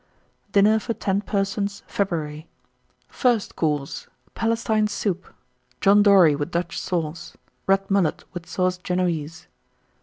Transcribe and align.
1911. 0.53 0.53
DINNER 0.53 0.79
FOR 0.79 0.93
10 0.95 1.21
PERSONS 1.29 1.83
(February). 1.85 2.47
FIRST 3.07 3.55
COURSE. 3.55 4.07
Palestine 4.33 4.87
Soup. 4.87 5.31
John 5.79 6.01
Dory, 6.01 6.35
with 6.35 6.49
Dutch 6.49 6.79
Sauce. 6.79 7.37
Red 7.67 7.91
Mullet, 7.91 8.23
with 8.33 8.47
Sauce 8.49 8.79
Génoise. 8.79 9.45